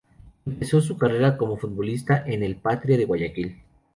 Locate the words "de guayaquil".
2.97-3.61